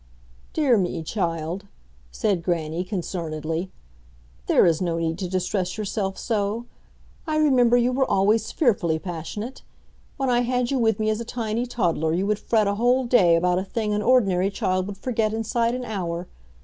[0.53, 1.67] "Dear me, child,"
[2.11, 3.69] said grannie, concernedly,
[4.47, 6.65] "there is no need to distress yourself so.
[7.27, 9.61] I remember you were always fearfully passionate.
[10.17, 13.05] When I had you with me as a tiny toddler, you would fret a whole
[13.05, 16.27] day about a thing an ordinary child would forget inside an hour.